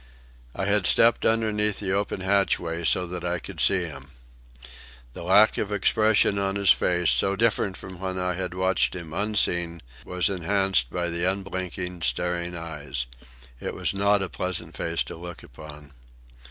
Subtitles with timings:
[0.55, 4.09] I had stepped underneath the open hatchway so that I could see him.
[5.13, 9.13] The lack of expression on his face, so different from when I had watched him
[9.13, 13.05] unseen, was enhanced by the unblinking, staring eyes.
[13.59, 15.93] It was not a pleasant face to look upon.